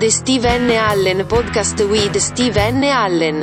The 0.00 0.08
Steve. 0.08 0.46
Allen 0.46 1.18
Podcast 1.28 1.86
with 1.90 2.18
Steve. 2.22 2.56
Allen. 2.56 3.42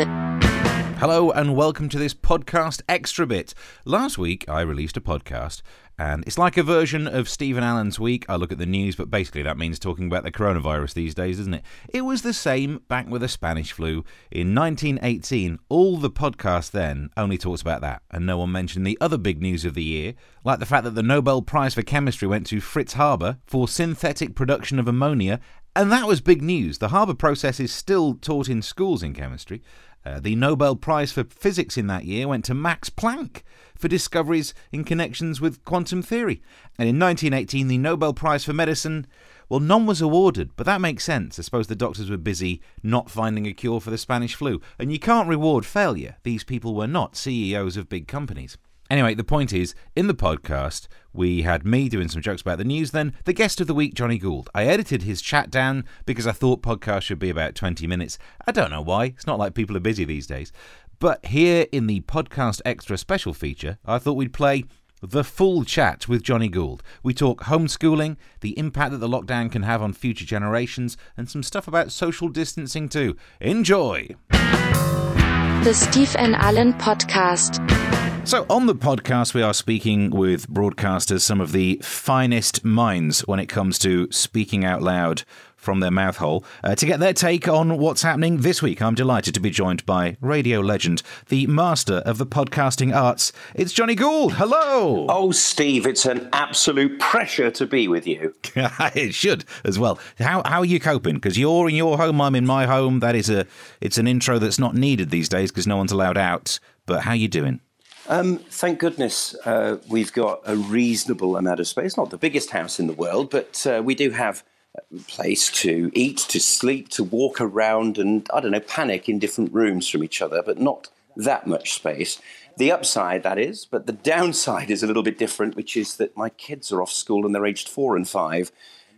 Hello 0.97 1.29
and 1.29 1.55
welcome 1.55 1.87
to 1.89 1.99
this 1.99 2.15
podcast 2.15 2.81
extra 2.89 3.27
bit. 3.27 3.53
Last 3.85 4.17
week 4.17 4.43
I 4.49 4.61
released 4.61 4.97
a 4.97 5.01
podcast 5.01 5.61
and 5.99 6.23
it's 6.25 6.39
like 6.39 6.57
a 6.57 6.63
version 6.63 7.07
of 7.07 7.29
Stephen 7.29 7.63
Allen's 7.63 7.99
week. 7.99 8.25
I 8.27 8.35
look 8.35 8.51
at 8.51 8.57
the 8.57 8.65
news, 8.65 8.95
but 8.95 9.11
basically 9.11 9.43
that 9.43 9.57
means 9.57 9.77
talking 9.77 10.07
about 10.07 10.23
the 10.23 10.31
coronavirus 10.31 10.95
these 10.95 11.13
days, 11.13 11.37
doesn't 11.37 11.55
it? 11.55 11.63
It 11.89 12.01
was 12.01 12.23
the 12.23 12.33
same 12.33 12.81
back 12.87 13.07
with 13.07 13.21
the 13.21 13.27
Spanish 13.27 13.71
flu. 13.71 14.03
In 14.31 14.55
1918, 14.55 15.59
all 15.69 15.97
the 15.97 16.11
podcast 16.11 16.71
then 16.71 17.09
only 17.17 17.37
talks 17.37 17.61
about 17.61 17.81
that, 17.81 18.03
and 18.11 18.25
no 18.25 18.37
one 18.37 18.51
mentioned 18.51 18.85
the 18.85 18.97
other 19.01 19.17
big 19.17 19.41
news 19.41 19.65
of 19.65 19.73
the 19.73 19.83
year, 19.83 20.13
like 20.43 20.59
the 20.59 20.67
fact 20.67 20.83
that 20.83 20.95
the 20.95 21.03
Nobel 21.03 21.41
Prize 21.41 21.73
for 21.73 21.81
Chemistry 21.81 22.27
went 22.27 22.45
to 22.47 22.59
Fritz 22.59 22.93
Haber 22.93 23.37
for 23.47 23.67
synthetic 23.67 24.35
production 24.35 24.77
of 24.77 24.87
ammonia 24.87 25.39
and 25.77 25.91
that 25.91 26.07
was 26.07 26.21
big 26.21 26.41
news. 26.41 26.79
The 26.79 26.89
Haber 26.89 27.13
process 27.13 27.59
is 27.59 27.71
still 27.71 28.15
taught 28.15 28.49
in 28.49 28.63
schools 28.63 29.03
in 29.03 29.13
chemistry. 29.13 29.61
Uh, 30.03 30.19
the 30.19 30.35
Nobel 30.35 30.75
Prize 30.75 31.11
for 31.11 31.23
Physics 31.23 31.77
in 31.77 31.85
that 31.85 32.03
year 32.03 32.27
went 32.27 32.45
to 32.45 32.55
Max 32.55 32.89
Planck 32.89 33.43
for 33.75 33.87
discoveries 33.87 34.55
in 34.71 34.83
connections 34.83 35.39
with 35.39 35.63
quantum 35.65 36.01
theory. 36.01 36.41
And 36.79 36.89
in 36.89 36.97
1918, 36.97 37.67
the 37.67 37.77
Nobel 37.77 38.13
Prize 38.13 38.43
for 38.43 38.53
Medicine, 38.53 39.05
well, 39.49 39.59
none 39.59 39.85
was 39.85 40.01
awarded, 40.01 40.49
but 40.55 40.65
that 40.65 40.81
makes 40.81 41.03
sense. 41.03 41.37
I 41.37 41.43
suppose 41.43 41.67
the 41.67 41.75
doctors 41.75 42.09
were 42.09 42.17
busy 42.17 42.59
not 42.81 43.11
finding 43.11 43.45
a 43.45 43.53
cure 43.53 43.79
for 43.79 43.91
the 43.91 43.99
Spanish 43.99 44.33
flu. 44.33 44.59
And 44.79 44.91
you 44.91 44.97
can't 44.97 45.29
reward 45.29 45.63
failure. 45.63 46.15
These 46.23 46.43
people 46.43 46.73
were 46.73 46.87
not 46.87 47.15
CEOs 47.15 47.77
of 47.77 47.87
big 47.87 48.07
companies. 48.07 48.57
Anyway, 48.89 49.13
the 49.13 49.23
point 49.23 49.51
is, 49.51 49.75
in 49.95 50.07
the 50.07 50.13
podcast, 50.13 50.87
we 51.13 51.41
had 51.41 51.65
me 51.65 51.89
doing 51.89 52.07
some 52.07 52.21
jokes 52.21 52.41
about 52.41 52.57
the 52.57 52.63
news, 52.63 52.91
then 52.91 53.13
the 53.25 53.33
guest 53.33 53.59
of 53.59 53.67
the 53.67 53.73
week, 53.73 53.93
Johnny 53.93 54.17
Gould. 54.17 54.49
I 54.55 54.63
edited 54.65 55.03
his 55.03 55.21
chat 55.21 55.49
down 55.49 55.83
because 56.05 56.25
I 56.25 56.31
thought 56.31 56.61
podcasts 56.61 57.03
should 57.03 57.19
be 57.19 57.29
about 57.29 57.55
20 57.55 57.85
minutes. 57.87 58.17
I 58.45 58.51
don't 58.51 58.71
know 58.71 58.81
why, 58.81 59.05
it's 59.05 59.27
not 59.27 59.39
like 59.39 59.53
people 59.53 59.75
are 59.75 59.81
busy 59.81 60.05
these 60.05 60.27
days. 60.27 60.51
But 60.99 61.25
here 61.25 61.67
in 61.71 61.87
the 61.87 62.01
podcast 62.01 62.61
extra 62.65 62.97
special 62.97 63.33
feature, 63.33 63.77
I 63.85 63.99
thought 63.99 64.13
we'd 64.13 64.33
play 64.33 64.63
the 65.01 65.23
full 65.23 65.63
chat 65.63 66.07
with 66.07 66.23
Johnny 66.23 66.47
Gould. 66.47 66.81
We 67.03 67.13
talk 67.13 67.43
homeschooling, 67.43 68.17
the 68.41 68.57
impact 68.57 68.91
that 68.91 68.97
the 68.97 69.07
lockdown 69.07 69.51
can 69.51 69.63
have 69.63 69.81
on 69.81 69.93
future 69.93 70.25
generations, 70.25 70.97
and 71.15 71.29
some 71.29 71.43
stuff 71.43 71.67
about 71.67 71.91
social 71.91 72.29
distancing 72.29 72.89
too. 72.89 73.15
Enjoy! 73.39 74.15
The 74.31 75.73
Steve 75.73 76.15
N 76.17 76.33
Allen 76.35 76.73
Podcast. 76.73 77.86
So, 78.27 78.45
on 78.49 78.65
the 78.65 78.75
podcast, 78.75 79.33
we 79.33 79.41
are 79.41 79.53
speaking 79.53 80.09
with 80.09 80.49
broadcasters, 80.49 81.21
some 81.21 81.39
of 81.39 81.53
the 81.53 81.79
finest 81.81 82.65
minds 82.65 83.21
when 83.21 83.39
it 83.39 83.45
comes 83.45 83.79
to 83.79 84.11
speaking 84.11 84.65
out 84.65 84.81
loud 84.81 85.23
from 85.55 85.79
their 85.79 85.91
mouth 85.91 86.17
hole, 86.17 86.43
uh, 86.61 86.75
to 86.75 86.85
get 86.85 86.99
their 86.99 87.13
take 87.13 87.47
on 87.47 87.77
what's 87.77 88.01
happening 88.01 88.41
this 88.41 88.61
week. 88.61 88.81
I'm 88.81 88.95
delighted 88.95 89.33
to 89.35 89.39
be 89.39 89.49
joined 89.49 89.85
by 89.85 90.17
radio 90.19 90.59
legend, 90.59 91.03
the 91.29 91.47
master 91.47 91.99
of 91.99 92.17
the 92.17 92.25
podcasting 92.25 92.93
arts. 92.93 93.31
It's 93.55 93.71
Johnny 93.71 93.95
Gould. 93.95 94.33
Hello. 94.33 95.05
Oh, 95.07 95.31
Steve, 95.31 95.87
it's 95.87 96.05
an 96.05 96.27
absolute 96.33 96.99
pressure 96.99 97.49
to 97.51 97.65
be 97.65 97.87
with 97.87 98.05
you. 98.05 98.35
it 98.55 99.13
should 99.13 99.45
as 99.63 99.79
well. 99.79 99.99
How 100.19 100.41
how 100.45 100.59
are 100.59 100.65
you 100.65 100.81
coping? 100.81 101.15
Because 101.15 101.37
you're 101.37 101.69
in 101.69 101.75
your 101.75 101.95
home, 101.95 102.19
I'm 102.19 102.35
in 102.35 102.45
my 102.45 102.65
home. 102.65 102.99
That 102.99 103.15
is 103.15 103.29
a 103.29 103.47
it's 103.79 103.97
an 103.97 104.05
intro 104.05 104.37
that's 104.37 104.59
not 104.59 104.75
needed 104.75 105.11
these 105.11 105.29
days 105.29 105.49
because 105.49 105.65
no 105.65 105.77
one's 105.77 105.93
allowed 105.93 106.17
out. 106.17 106.59
But 106.85 107.03
how 107.03 107.11
are 107.11 107.15
you 107.15 107.29
doing? 107.29 107.61
Um, 108.09 108.37
thank 108.37 108.79
goodness 108.79 109.35
uh, 109.43 109.77
we've 109.89 110.13
got 110.13 110.41
a 110.45 110.55
reasonable 110.55 111.35
amount 111.35 111.59
of 111.59 111.67
space. 111.67 111.97
Not 111.97 112.09
the 112.09 112.17
biggest 112.17 112.51
house 112.51 112.79
in 112.79 112.87
the 112.87 112.93
world, 112.93 113.29
but 113.29 113.67
uh, 113.67 113.81
we 113.83 113.95
do 113.95 114.11
have 114.11 114.45
a 114.77 114.97
place 115.07 115.51
to 115.63 115.91
eat, 115.93 116.17
to 116.29 116.39
sleep, 116.39 116.87
to 116.89 117.03
walk 117.03 117.41
around, 117.41 117.97
and 117.97 118.25
I 118.33 118.39
don't 118.39 118.51
know, 118.51 118.61
panic 118.61 119.09
in 119.09 119.19
different 119.19 119.53
rooms 119.53 119.89
from 119.89 120.05
each 120.05 120.21
other, 120.21 120.41
but 120.41 120.57
not 120.57 120.87
that 121.17 121.47
much 121.47 121.73
space. 121.73 122.21
The 122.55 122.71
upside, 122.71 123.23
that 123.23 123.37
is, 123.37 123.65
but 123.65 123.87
the 123.87 123.93
downside 123.93 124.71
is 124.71 124.83
a 124.83 124.87
little 124.87 125.03
bit 125.03 125.17
different, 125.17 125.55
which 125.55 125.75
is 125.75 125.97
that 125.97 126.15
my 126.15 126.29
kids 126.29 126.71
are 126.71 126.81
off 126.81 126.91
school 126.91 127.25
and 127.25 127.35
they're 127.35 127.45
aged 127.45 127.67
four 127.67 127.97
and 127.97 128.07
five. 128.07 128.51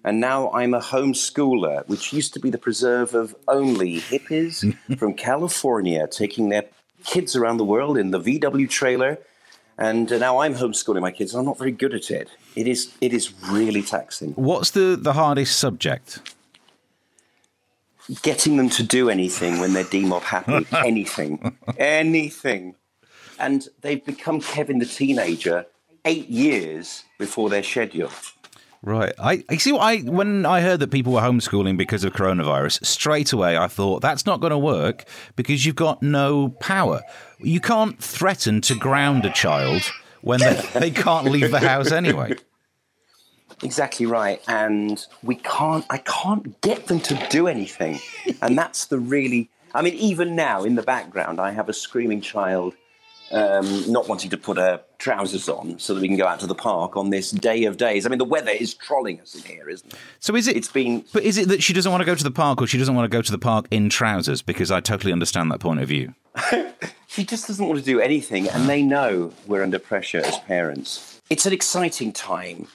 And 0.04 0.20
now 0.20 0.52
I'm 0.52 0.74
a 0.74 0.80
homeschooler, 0.80 1.88
which 1.88 2.14
used 2.14 2.34
to 2.36 2.40
be 2.40 2.50
the 2.52 2.58
preserve 2.58 3.16
of 3.16 3.36
only 3.48 4.00
hippies 4.00 4.78
from 5.00 5.14
California 5.16 6.08
taking 6.08 6.50
their 6.50 6.66
kids 7.04 7.36
around 7.36 7.58
the 7.58 7.66
world 7.66 7.98
in 7.98 8.12
the 8.12 8.20
VW 8.20 8.70
trailer. 8.70 9.20
And 9.78 10.12
uh, 10.12 10.18
now 10.18 10.40
I'm 10.40 10.56
homeschooling 10.56 11.02
my 11.02 11.12
kids. 11.12 11.34
And 11.34 11.40
I'm 11.40 11.46
not 11.46 11.58
very 11.58 11.72
good 11.72 11.94
at 11.94 12.12
it. 12.12 12.30
It 12.56 12.68
is 12.68 12.94
it 13.02 13.14
is 13.14 13.34
really 13.50 13.82
taxing. 13.82 14.34
What's 14.34 14.72
the, 14.72 14.98
the 15.00 15.14
hardest 15.14 15.58
subject? 15.58 16.34
Getting 18.24 18.58
them 18.58 18.70
to 18.72 18.84
do 18.84 19.10
anything 19.10 19.60
when 19.60 19.74
they're 19.74 19.84
demob 19.84 20.24
happy. 20.24 20.66
anything. 20.86 21.56
anything. 21.78 22.76
And 23.40 23.68
they've 23.82 24.04
become 24.04 24.42
Kevin 24.42 24.80
the 24.80 24.86
teenager 24.86 25.66
eight 26.06 26.28
years 26.28 27.04
before 27.18 27.50
their 27.50 27.64
schedule. 27.64 28.12
Right. 28.82 29.14
I, 29.20 29.44
see 29.58 29.78
I 29.78 29.98
when 30.00 30.46
I 30.46 30.62
heard 30.62 30.80
that 30.80 30.90
people 30.90 31.14
were 31.14 31.22
homeschooling 31.22 31.78
because 31.78 32.06
of 32.06 32.14
coronavirus, 32.14 32.86
straight 32.86 33.34
away 33.34 33.58
I 33.58 33.68
thought 33.68 34.02
that's 34.02 34.26
not 34.26 34.40
going 34.40 34.52
to 34.52 34.58
work 34.58 35.04
because 35.36 35.66
you've 35.66 35.76
got 35.76 36.02
no 36.02 36.50
power. 36.62 37.02
You 37.40 37.60
can't 37.60 38.02
threaten 38.02 38.62
to 38.62 38.76
ground 38.76 39.26
a 39.26 39.32
child 39.32 39.82
when 40.22 40.40
they, 40.40 40.62
they 40.74 40.92
can't 40.92 41.28
leave 41.28 41.52
the 41.52 41.60
house 41.60 41.92
anyway. 41.92 42.36
Exactly 43.62 44.06
right. 44.06 44.42
And 44.48 45.06
we 45.24 45.36
can't 45.36 45.86
I 45.90 45.98
can't 45.98 46.62
get 46.62 46.88
them 46.88 47.02
to 47.02 47.28
do 47.30 47.48
anything. 47.48 48.00
And 48.42 48.58
that's 48.58 48.86
the 48.86 49.00
really 49.00 49.50
I 49.74 49.82
mean, 49.82 49.96
even 49.96 50.36
now 50.36 50.64
in 50.64 50.76
the 50.76 50.84
background 50.84 51.42
I 51.42 51.52
have 51.52 51.68
a 51.68 51.74
screaming 51.74 52.22
child 52.22 52.76
um, 53.32 53.92
not 53.92 54.08
wanting 54.08 54.30
to 54.32 54.38
put 54.38 54.58
her 54.58 54.82
trousers 54.98 55.48
on 55.48 55.80
so 55.80 55.94
that 55.94 56.02
we 56.02 56.08
can 56.08 56.18
go 56.18 56.28
out 56.28 56.40
to 56.42 56.48
the 56.48 56.56
park 56.56 56.98
on 56.98 57.10
this 57.10 57.32
day 57.32 57.66
of 57.66 57.78
days. 57.78 58.06
I 58.06 58.10
mean, 58.10 58.20
the 58.20 58.26
weather 58.26 58.52
is 58.52 58.74
trolling 58.74 59.20
us 59.22 59.36
in 59.36 59.44
here, 59.44 59.70
isn't 59.70 59.94
it? 59.94 60.00
So 60.20 60.36
is 60.36 60.48
it? 60.48 60.58
It's 60.58 60.72
been. 60.72 61.06
But 61.14 61.24
is 61.24 61.38
it 61.38 61.48
that 61.50 61.64
she 61.64 61.74
doesn't 61.74 61.92
want 61.92 62.02
to 62.02 62.06
go 62.06 62.16
to 62.16 62.24
the 62.24 62.32
park, 62.32 62.62
or 62.62 62.68
she 62.68 62.78
doesn't 62.78 62.96
want 62.96 63.10
to 63.10 63.16
go 63.16 63.22
to 63.22 63.32
the 63.32 63.38
park 63.38 63.68
in 63.72 63.90
trousers? 63.90 64.42
Because 64.42 64.72
I 64.72 64.80
totally 64.80 65.14
understand 65.14 65.52
that 65.52 65.60
point 65.60 65.80
of 65.80 65.88
view. 65.88 66.14
she 67.08 67.24
just 67.24 67.48
doesn't 67.48 67.66
want 67.66 67.80
to 67.80 67.86
do 67.86 68.00
anything, 68.00 68.50
and 68.50 68.68
they 68.68 68.82
know 68.82 69.34
we're 69.48 69.64
under 69.64 69.80
pressure 69.80 70.22
as 70.24 70.40
parents. 70.40 71.22
It's 71.30 71.46
an 71.46 71.54
exciting 71.54 72.12
time 72.12 72.68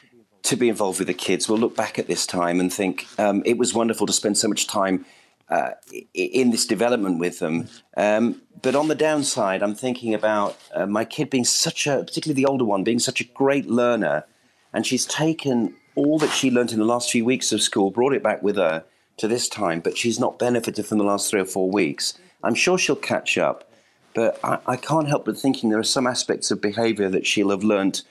to 0.45 0.57
be 0.57 0.69
involved 0.69 0.99
with 0.99 1.09
the 1.09 1.15
kids. 1.15 1.49
We'll 1.49 1.59
look 1.59 1.75
back 1.75 1.99
at 1.99 2.07
this 2.07 2.27
time 2.27 2.61
and 2.61 2.73
think 2.73 3.07
um, 3.19 3.43
it 3.47 3.57
was 3.57 3.73
wonderful 3.75 4.07
to 4.07 4.13
spend 4.13 4.37
so 4.37 4.47
much 4.47 4.67
time 4.67 5.07
uh, 5.49 5.73
in 6.15 6.51
this 6.51 6.67
development 6.67 7.19
with 7.19 7.39
them. 7.39 7.69
Um, 7.97 8.43
but 8.63 8.75
on 8.75 8.89
the 8.89 8.95
downside, 8.95 9.63
I'm 9.63 9.75
thinking 9.75 10.15
about 10.15 10.57
uh, 10.75 10.87
my 10.87 11.05
kid 11.05 11.31
being 11.31 11.45
such 11.45 11.87
a, 11.87 11.99
particularly 11.99 12.43
the 12.43 12.49
older 12.49 12.65
one, 12.65 12.85
being 12.85 12.99
such 12.99 13.21
a 13.21 13.25
great 13.25 13.69
learner, 13.69 14.25
and 14.73 14.87
she's 14.87 15.07
taken 15.07 15.75
all 15.95 16.19
that 16.19 16.31
she 16.31 16.51
learned 16.51 16.73
in 16.73 16.79
the 16.79 16.85
last 16.85 17.11
few 17.11 17.25
weeks 17.25 17.53
of 17.53 17.63
school, 17.63 17.91
brought 17.91 18.15
it 18.15 18.23
back 18.23 18.43
with 18.43 18.57
her 18.57 18.85
to 19.17 19.29
this 19.29 19.49
time, 19.49 19.81
but 19.81 19.97
she's 19.97 20.19
not 20.19 20.39
benefited 20.39 20.87
from 20.87 20.99
the 20.99 21.05
last 21.05 21.31
three 21.31 21.41
or 21.41 21.45
four 21.45 21.71
weeks. 21.71 22.19
I'm 22.43 22.55
sure 22.55 22.79
she'll 22.79 22.97
catch 22.97 23.39
up, 23.39 23.71
but 24.15 24.39
I, 24.43 24.59
I 24.67 24.77
can't 24.77 25.09
help 25.09 25.25
but 25.27 25.39
thinking 25.39 25.71
there 25.71 25.79
are 25.79 25.85
some 25.85 26.07
aspects 26.07 26.51
of 26.51 26.61
behaviour 26.61 27.09
that 27.11 27.27
she'll 27.27 27.51
have 27.51 27.63
learnt 27.63 28.03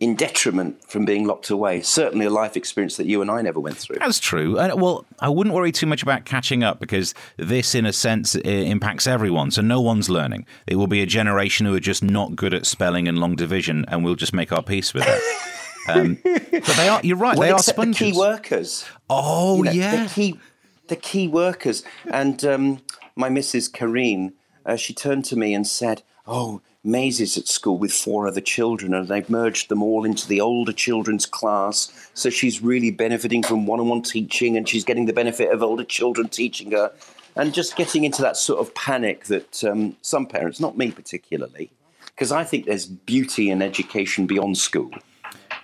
in 0.00 0.14
detriment 0.14 0.82
from 0.88 1.04
being 1.04 1.26
locked 1.26 1.50
away. 1.50 1.80
Certainly 1.80 2.26
a 2.26 2.30
life 2.30 2.56
experience 2.56 2.96
that 2.96 3.06
you 3.06 3.20
and 3.20 3.30
I 3.30 3.42
never 3.42 3.58
went 3.58 3.76
through. 3.76 3.96
That's 3.98 4.20
true. 4.20 4.54
Well, 4.54 5.04
I 5.18 5.28
wouldn't 5.28 5.54
worry 5.54 5.72
too 5.72 5.86
much 5.86 6.02
about 6.02 6.24
catching 6.24 6.62
up 6.62 6.78
because 6.78 7.14
this, 7.36 7.74
in 7.74 7.84
a 7.84 7.92
sense, 7.92 8.34
impacts 8.36 9.06
everyone. 9.06 9.50
So 9.50 9.62
no 9.62 9.80
one's 9.80 10.08
learning. 10.08 10.46
It 10.66 10.76
will 10.76 10.86
be 10.86 11.02
a 11.02 11.06
generation 11.06 11.66
who 11.66 11.74
are 11.74 11.80
just 11.80 12.02
not 12.02 12.36
good 12.36 12.54
at 12.54 12.66
spelling 12.66 13.08
and 13.08 13.18
long 13.18 13.34
division, 13.34 13.84
and 13.88 14.04
we'll 14.04 14.14
just 14.14 14.32
make 14.32 14.52
our 14.52 14.62
peace 14.62 14.94
with 14.94 15.04
it. 15.06 15.22
Um, 15.88 16.18
but 16.22 16.64
they 16.76 16.88
are. 16.88 17.00
You're 17.02 17.16
right. 17.16 17.34
Well, 17.34 17.48
they 17.48 17.50
are 17.50 17.58
sponges. 17.58 17.98
The 17.98 18.12
key 18.12 18.18
workers. 18.18 18.84
Oh 19.08 19.56
you 19.56 19.64
know, 19.64 19.70
yeah. 19.70 20.04
The 20.04 20.10
key, 20.10 20.40
the 20.88 20.96
key 20.96 21.28
workers. 21.28 21.82
And 22.04 22.44
um, 22.44 22.82
my 23.16 23.30
Mrs. 23.30 23.70
Kareen, 23.72 24.34
uh, 24.66 24.76
she 24.76 24.92
turned 24.92 25.24
to 25.26 25.36
me 25.36 25.54
and 25.54 25.66
said, 25.66 26.02
"Oh, 26.26 26.60
Maisie's 26.90 27.36
at 27.36 27.46
school 27.48 27.78
with 27.78 27.92
four 27.92 28.26
other 28.26 28.40
children, 28.40 28.94
and 28.94 29.08
they've 29.08 29.28
merged 29.28 29.68
them 29.68 29.82
all 29.82 30.04
into 30.04 30.26
the 30.26 30.40
older 30.40 30.72
children's 30.72 31.26
class. 31.26 31.92
So 32.14 32.30
she's 32.30 32.62
really 32.62 32.90
benefiting 32.90 33.42
from 33.42 33.66
one-on-one 33.66 34.02
teaching, 34.02 34.56
and 34.56 34.68
she's 34.68 34.84
getting 34.84 35.06
the 35.06 35.12
benefit 35.12 35.52
of 35.52 35.62
older 35.62 35.84
children 35.84 36.28
teaching 36.28 36.72
her." 36.72 36.92
And 37.36 37.54
just 37.54 37.76
getting 37.76 38.02
into 38.02 38.22
that 38.22 38.36
sort 38.36 38.58
of 38.58 38.74
panic 38.74 39.26
that 39.26 39.62
um, 39.62 39.96
some 40.02 40.26
parents, 40.26 40.58
not 40.58 40.76
me 40.76 40.90
particularly, 40.90 41.70
because 42.06 42.32
I 42.32 42.42
think 42.42 42.66
there's 42.66 42.86
beauty 42.86 43.50
in 43.50 43.62
education 43.62 44.26
beyond 44.26 44.58
school. 44.58 44.90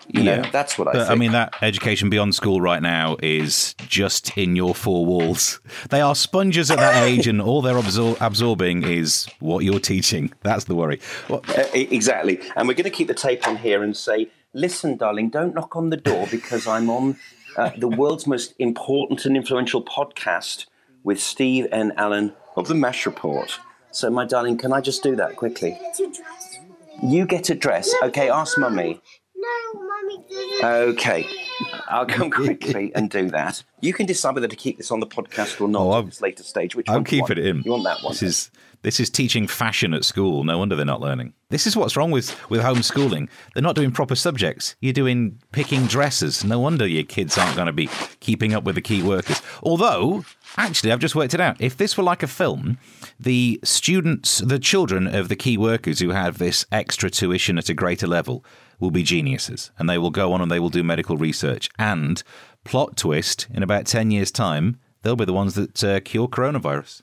You 0.08 0.22
yeah, 0.22 0.36
know, 0.42 0.50
that's 0.52 0.78
what 0.78 0.88
I 0.88 0.92
but, 0.92 0.98
think. 1.00 1.10
I 1.10 1.14
mean, 1.14 1.32
that 1.32 1.54
education 1.62 2.10
beyond 2.10 2.34
school 2.34 2.60
right 2.60 2.82
now 2.82 3.16
is 3.22 3.74
just 3.88 4.36
in 4.36 4.54
your 4.54 4.74
four 4.74 5.06
walls. 5.06 5.60
They 5.90 6.00
are 6.00 6.14
sponges 6.14 6.70
at 6.70 6.78
that 6.78 7.02
age, 7.02 7.26
and 7.26 7.40
all 7.40 7.62
they're 7.62 7.74
absor- 7.74 8.18
absorbing 8.20 8.82
is 8.82 9.26
what 9.40 9.64
you're 9.64 9.80
teaching. 9.80 10.32
That's 10.42 10.64
the 10.64 10.74
worry. 10.74 11.00
Well, 11.28 11.42
Uh, 11.48 11.64
exactly. 11.74 12.40
And 12.56 12.68
we're 12.68 12.74
going 12.74 12.84
to 12.84 12.90
keep 12.90 13.08
the 13.08 13.14
tape 13.14 13.46
on 13.48 13.56
here 13.56 13.82
and 13.82 13.96
say 13.96 14.28
listen, 14.54 14.96
darling, 14.96 15.28
don't 15.30 15.54
knock 15.54 15.76
on 15.76 15.90
the 15.90 15.96
door 15.96 16.26
because 16.30 16.66
I'm 16.66 16.88
on 16.88 17.16
uh, 17.56 17.70
the 17.76 17.88
world's 17.88 18.26
most 18.26 18.54
important 18.58 19.24
and 19.24 19.36
influential 19.36 19.82
podcast 19.82 20.66
with 21.02 21.20
Steve 21.20 21.66
N 21.70 21.92
Allen 21.96 22.32
of 22.56 22.68
the 22.68 22.74
Mash 22.74 23.04
Report. 23.04 23.58
So, 23.90 24.10
my 24.10 24.24
darling, 24.24 24.56
can 24.58 24.72
I 24.72 24.80
just 24.80 25.02
do 25.02 25.14
that 25.16 25.36
quickly? 25.36 25.78
You 27.02 27.26
get 27.26 27.50
a 27.50 27.54
dress. 27.54 27.94
Okay, 28.02 28.28
ask 28.30 28.58
mummy. 28.58 29.00
No, 29.36 29.48
mommy 29.74 29.74
didn't. 29.74 29.83
Okay, 30.62 31.26
I'll 31.88 32.06
come 32.06 32.30
quickly 32.30 32.92
and 32.94 33.10
do 33.10 33.30
that. 33.30 33.62
You 33.80 33.92
can 33.92 34.06
decide 34.06 34.34
whether 34.34 34.48
to 34.48 34.56
keep 34.56 34.78
this 34.78 34.90
on 34.90 35.00
the 35.00 35.06
podcast 35.06 35.60
or 35.60 35.68
not 35.68 35.82
Oh, 35.82 35.98
at 35.98 36.06
this 36.06 36.20
later 36.20 36.42
stage. 36.42 36.74
Which 36.74 36.88
I'm 36.88 37.04
keeping 37.04 37.38
it 37.38 37.46
in. 37.46 37.62
You 37.62 37.72
want 37.72 37.84
that 37.84 38.02
one? 38.02 38.12
This 38.12 38.22
is 38.22 38.50
this 38.82 39.00
is 39.00 39.08
teaching 39.08 39.46
fashion 39.46 39.94
at 39.94 40.04
school. 40.04 40.44
No 40.44 40.58
wonder 40.58 40.76
they're 40.76 40.84
not 40.84 41.00
learning. 41.00 41.32
This 41.50 41.66
is 41.66 41.76
what's 41.76 41.96
wrong 41.96 42.10
with 42.10 42.34
with 42.50 42.60
homeschooling. 42.62 43.28
They're 43.52 43.62
not 43.62 43.76
doing 43.76 43.92
proper 43.92 44.14
subjects. 44.14 44.74
You're 44.80 44.92
doing 44.92 45.38
picking 45.52 45.86
dresses. 45.86 46.44
No 46.44 46.58
wonder 46.60 46.86
your 46.86 47.04
kids 47.04 47.36
aren't 47.36 47.56
going 47.56 47.66
to 47.66 47.72
be 47.72 47.88
keeping 48.20 48.54
up 48.54 48.64
with 48.64 48.74
the 48.76 48.80
key 48.82 49.02
workers. 49.02 49.40
Although, 49.62 50.24
actually, 50.56 50.92
I've 50.92 50.98
just 51.00 51.14
worked 51.14 51.34
it 51.34 51.40
out. 51.40 51.60
If 51.60 51.76
this 51.76 51.96
were 51.96 52.04
like 52.04 52.22
a 52.22 52.26
film, 52.26 52.78
the 53.20 53.60
students, 53.64 54.38
the 54.38 54.58
children 54.58 55.06
of 55.06 55.28
the 55.28 55.36
key 55.36 55.56
workers 55.58 56.00
who 56.00 56.10
have 56.10 56.38
this 56.38 56.64
extra 56.72 57.10
tuition 57.10 57.58
at 57.58 57.68
a 57.68 57.74
greater 57.74 58.06
level 58.06 58.44
will 58.84 58.90
be 58.90 59.02
geniuses 59.02 59.70
and 59.78 59.88
they 59.88 59.98
will 59.98 60.10
go 60.10 60.32
on 60.32 60.40
and 60.40 60.50
they 60.50 60.60
will 60.60 60.68
do 60.68 60.84
medical 60.84 61.16
research. 61.16 61.70
And 61.78 62.22
plot 62.64 62.96
twist, 62.96 63.48
in 63.52 63.62
about 63.62 63.86
10 63.86 64.10
years' 64.10 64.30
time, 64.30 64.78
they'll 65.02 65.16
be 65.16 65.24
the 65.24 65.32
ones 65.32 65.54
that 65.54 65.82
uh, 65.82 66.00
cure 66.00 66.28
coronavirus. 66.28 67.02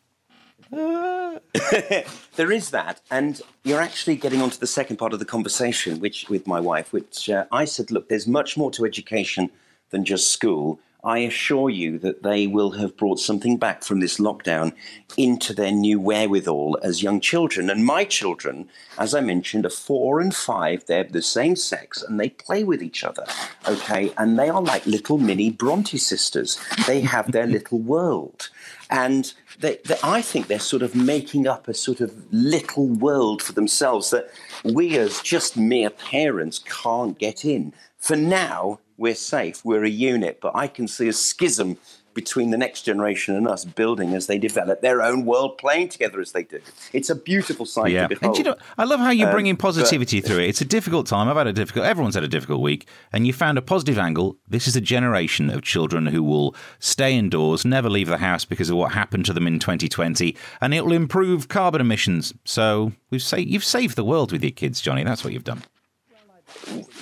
There 2.37 2.51
is 2.51 2.69
that, 2.69 3.01
and 3.11 3.41
you're 3.65 3.81
actually 3.81 4.15
getting 4.15 4.41
onto 4.41 4.57
the 4.57 4.67
second 4.67 4.95
part 4.95 5.11
of 5.11 5.19
the 5.19 5.25
conversation, 5.25 5.99
which 5.99 6.29
with 6.29 6.47
my 6.47 6.61
wife, 6.61 6.93
which 6.93 7.29
uh, 7.29 7.45
I 7.51 7.65
said, 7.65 7.91
look, 7.91 8.07
there's 8.07 8.25
much 8.25 8.55
more 8.55 8.71
to 8.71 8.85
education 8.85 9.51
than 9.89 10.05
just 10.05 10.31
school. 10.31 10.79
I 11.03 11.19
assure 11.19 11.69
you 11.69 11.97
that 11.99 12.21
they 12.21 12.45
will 12.45 12.71
have 12.71 12.95
brought 12.95 13.19
something 13.19 13.57
back 13.57 13.83
from 13.83 13.99
this 13.99 14.19
lockdown 14.19 14.73
into 15.17 15.53
their 15.53 15.71
new 15.71 15.99
wherewithal 15.99 16.77
as 16.83 17.01
young 17.01 17.19
children. 17.19 17.69
And 17.71 17.83
my 17.83 18.05
children, 18.05 18.69
as 18.99 19.15
I 19.15 19.21
mentioned, 19.21 19.65
are 19.65 19.71
four 19.71 20.19
and 20.19 20.35
five. 20.35 20.85
They're 20.85 21.03
the 21.03 21.23
same 21.23 21.55
sex 21.55 22.03
and 22.03 22.19
they 22.19 22.29
play 22.29 22.63
with 22.63 22.83
each 22.83 23.03
other. 23.03 23.25
Okay. 23.67 24.13
And 24.17 24.37
they 24.37 24.49
are 24.49 24.61
like 24.61 24.85
little 24.85 25.17
mini 25.17 25.49
Bronte 25.49 25.97
sisters. 25.97 26.59
They 26.85 27.01
have 27.01 27.31
their 27.31 27.47
little 27.57 27.79
world. 27.79 28.49
And 28.91 29.33
they, 29.59 29.79
they, 29.85 29.97
I 30.03 30.21
think 30.21 30.47
they're 30.47 30.59
sort 30.59 30.83
of 30.83 30.93
making 30.93 31.47
up 31.47 31.67
a 31.67 31.73
sort 31.73 32.01
of 32.01 32.13
little 32.31 32.87
world 32.87 33.41
for 33.41 33.53
themselves 33.53 34.11
that 34.11 34.29
we, 34.63 34.97
as 34.97 35.21
just 35.21 35.57
mere 35.57 35.89
parents, 35.89 36.59
can't 36.59 37.17
get 37.17 37.43
in. 37.43 37.73
For 37.97 38.15
now, 38.15 38.79
we're 39.01 39.15
safe, 39.15 39.65
we're 39.65 39.83
a 39.83 39.89
unit, 39.89 40.39
but 40.41 40.55
I 40.55 40.67
can 40.67 40.87
see 40.87 41.07
a 41.07 41.13
schism 41.13 41.77
between 42.13 42.51
the 42.51 42.57
next 42.57 42.81
generation 42.83 43.35
and 43.35 43.47
us 43.47 43.63
building 43.63 44.13
as 44.13 44.27
they 44.27 44.37
develop 44.37 44.81
their 44.81 45.01
own 45.01 45.25
world, 45.25 45.57
playing 45.57 45.87
together 45.89 46.19
as 46.19 46.33
they 46.33 46.43
do. 46.43 46.59
It's 46.93 47.09
a 47.09 47.15
beautiful 47.15 47.65
sight 47.65 47.93
Yeah, 47.93 48.07
to 48.07 48.25
and 48.25 48.37
you 48.37 48.43
know, 48.43 48.57
I 48.77 48.83
love 48.83 48.99
how 48.99 49.11
you 49.11 49.25
bring 49.27 49.47
in 49.47 49.53
Um, 49.53 49.57
positivity 49.57 50.21
through 50.21 50.39
it. 50.39 50.49
It's 50.49 50.61
a 50.61 50.65
difficult 50.65 51.07
time. 51.07 51.29
I've 51.29 51.37
had 51.37 51.47
a 51.47 51.53
difficult. 51.53 51.85
Everyone's 51.85 52.15
had 52.15 52.23
a 52.23 52.27
difficult 52.27 52.61
week, 52.61 52.87
and 53.13 53.25
you 53.25 53.33
found 53.33 53.57
a 53.57 53.61
positive 53.61 53.97
angle. 53.97 54.37
This 54.47 54.67
is 54.67 54.75
a 54.75 54.81
generation 54.81 55.49
of 55.49 55.61
children 55.61 56.07
who 56.07 56.21
will 56.21 56.53
stay 56.79 57.15
indoors, 57.15 57.65
never 57.65 57.89
leave 57.89 58.07
the 58.07 58.17
house 58.17 58.45
because 58.45 58.69
of 58.69 58.75
what 58.75 58.91
happened 58.91 59.25
to 59.27 59.33
them 59.33 59.47
in 59.47 59.57
2020, 59.57 60.35
and 60.59 60.73
it 60.73 60.85
will 60.85 60.93
improve 60.93 61.47
carbon 61.47 61.81
emissions. 61.81 62.33
So 62.45 62.91
we've 63.09 63.23
sa- 63.23 63.37
you've 63.37 63.63
saved 63.63 63.95
the 63.95 64.03
world 64.03 64.31
with 64.33 64.43
your 64.43 64.51
kids, 64.51 64.81
Johnny. 64.81 65.03
That's 65.03 65.23
what 65.23 65.33
you've 65.33 65.45
done. 65.45 65.63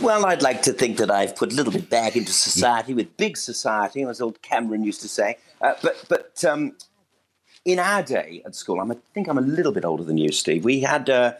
Well, 0.01 0.25
I'd 0.25 0.41
like 0.41 0.61
to 0.61 0.71
think 0.71 0.97
that 0.97 1.11
I've 1.11 1.35
put 1.35 1.51
a 1.51 1.55
little 1.55 1.73
bit 1.73 1.89
back 1.89 2.15
into 2.15 2.31
society 2.31 2.93
with 2.93 3.17
big 3.17 3.35
society, 3.35 4.03
as 4.03 4.21
old 4.21 4.41
Cameron 4.41 4.83
used 4.83 5.01
to 5.01 5.09
say. 5.09 5.37
Uh, 5.61 5.73
but 5.81 6.05
but 6.07 6.45
um, 6.45 6.77
in 7.65 7.79
our 7.79 8.01
day 8.01 8.41
at 8.45 8.55
school, 8.55 8.79
I'm, 8.79 8.91
I 8.91 8.97
think 9.13 9.27
I'm 9.27 9.37
a 9.37 9.41
little 9.41 9.73
bit 9.73 9.83
older 9.83 10.05
than 10.05 10.17
you, 10.17 10.31
Steve. 10.31 10.63
We 10.63 10.79
had 10.79 11.09
uh, 11.09 11.33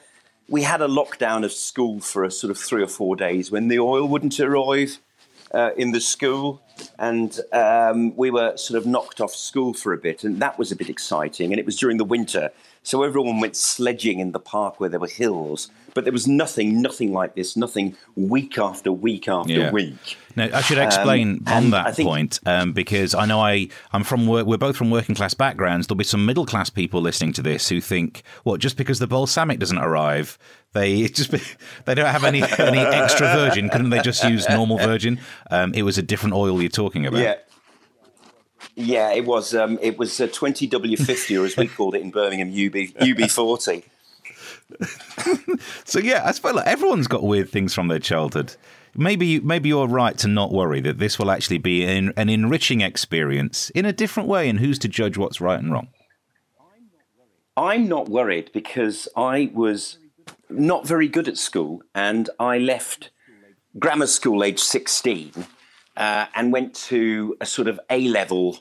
we 0.50 0.64
had 0.64 0.82
a 0.82 0.88
lockdown 0.88 1.46
of 1.46 1.54
school 1.54 2.02
for 2.02 2.26
a 2.26 2.32
sort 2.32 2.52
of 2.52 2.58
three 2.58 2.84
or 2.84 2.88
four 2.88 3.16
days 3.16 3.50
when 3.50 3.70
the 3.70 3.80
oil 3.80 4.06
wouldn't 4.06 4.38
arrive 4.42 5.00
uh, 5.54 5.72
in 5.78 5.92
the 5.92 6.02
school, 6.02 6.62
and 6.98 7.40
um, 7.54 8.16
we 8.16 8.32
were 8.32 8.56
sort 8.58 8.78
of 8.78 8.86
knocked 8.86 9.22
off 9.22 9.34
school 9.34 9.74
for 9.74 9.94
a 9.94 9.98
bit, 9.98 10.24
and 10.24 10.40
that 10.42 10.58
was 10.60 10.72
a 10.72 10.76
bit 10.76 10.90
exciting. 10.90 11.52
And 11.52 11.60
it 11.60 11.66
was 11.66 11.76
during 11.78 11.98
the 11.98 12.06
winter, 12.06 12.52
so 12.84 13.04
everyone 13.04 13.40
went 13.40 13.56
sledging 13.56 14.20
in 14.20 14.32
the 14.32 14.40
park 14.40 14.80
where 14.80 14.90
there 14.90 15.00
were 15.00 15.08
hills. 15.08 15.70
But 15.96 16.04
there 16.06 16.14
was 16.14 16.28
nothing, 16.28 16.82
nothing 16.84 17.12
like 17.14 17.34
this, 17.36 17.58
nothing 17.58 17.98
week 18.16 18.58
after 18.60 18.92
week 18.92 19.28
after 19.28 19.52
Yeah. 19.54 19.72
week. 19.72 20.18
Now, 20.36 20.48
I 20.54 20.62
should 20.62 20.78
explain 20.78 21.44
on 21.48 21.54
Um, 21.58 21.64
and 21.66 21.74
that 21.74 21.96
think- 21.96 22.08
point 22.08 22.40
um, 22.46 22.72
because 22.74 23.16
I 23.16 23.26
know 23.26 23.40
I 23.42 23.68
I'm 23.92 24.04
from 24.04 24.28
work. 24.28 24.46
We're 24.46 24.58
both 24.58 24.78
from 24.78 24.92
working 24.92 25.16
class 25.16 25.34
backgrounds. 25.34 25.88
There'll 25.88 25.98
be 25.98 26.04
some 26.04 26.26
middle 26.26 26.46
class 26.46 26.70
people 26.70 27.02
listening 27.02 27.34
to 27.34 27.42
this 27.42 27.70
who 27.70 27.82
think, 27.82 28.22
"What? 28.44 28.60
Just 28.62 28.78
because 28.78 29.00
the 29.00 29.08
balsamic 29.08 29.58
doesn't 29.60 29.80
arrive, 29.80 30.38
they 30.74 31.08
just 31.08 31.32
they 31.86 31.96
don't 31.96 32.06
have 32.06 32.24
any 32.24 32.44
any 32.44 32.78
extra 32.80 33.28
virgin? 33.34 33.70
Couldn't 33.70 33.90
they 33.90 34.02
just 34.02 34.24
use 34.24 34.48
normal 34.48 34.78
virgin? 34.92 35.20
Um, 35.50 35.74
it 35.74 35.82
was 35.82 35.98
a 35.98 36.04
different 36.04 36.36
oil 36.36 36.62
you're 36.70 36.90
talking 36.90 37.06
about. 37.06 37.22
Yeah. 37.22 37.36
Yeah, 38.76 39.12
it 39.12 39.26
was. 39.26 39.56
Um, 39.56 39.80
it 39.82 39.98
was 39.98 40.20
a 40.20 40.28
20W50, 40.28 41.42
or 41.42 41.46
as 41.46 41.58
we 41.58 41.68
called 41.68 41.96
it 41.96 42.02
in 42.02 42.12
Birmingham, 42.12 42.50
UB 42.50 42.74
UB40. 43.08 43.84
So 45.86 46.00
yeah, 46.00 46.22
I 46.26 46.32
suppose 46.32 46.54
like, 46.54 46.68
everyone's 46.68 47.08
got 47.08 47.24
weird 47.24 47.50
things 47.50 47.74
from 47.74 47.88
their 47.88 48.00
childhood. 48.00 48.56
Maybe 48.96 49.40
maybe 49.40 49.70
you're 49.70 49.88
right 49.88 50.18
to 50.20 50.28
not 50.28 50.52
worry 50.52 50.80
that 50.82 51.00
this 51.00 51.18
will 51.18 51.32
actually 51.32 51.58
be 51.58 51.84
an, 51.86 52.14
an 52.16 52.30
enriching 52.30 52.82
experience 52.82 53.70
in 53.72 53.86
a 53.86 53.94
different 53.94 54.30
way. 54.30 54.48
And 54.48 54.60
who's 54.60 54.78
to 54.80 54.88
judge 54.88 55.18
what's 55.18 55.42
right 55.42 55.60
and 55.60 55.72
wrong? 55.72 55.88
I'm 57.58 57.88
not 57.88 58.10
worried 58.10 58.52
because 58.54 59.08
I 59.18 59.52
was 59.54 59.98
not 60.50 60.88
very 60.88 61.08
good 61.08 61.28
at 61.28 61.38
school 61.38 61.82
and 61.94 62.30
I 62.40 62.58
left 62.58 63.10
grammar 63.78 64.08
school 64.08 64.44
age 64.44 64.60
16 64.60 65.34
uh, 66.00 66.26
and 66.36 66.52
went 66.52 66.74
to 66.74 67.36
a 67.42 67.46
sort 67.46 67.68
of 67.68 67.80
A 67.90 68.08
level 68.08 68.58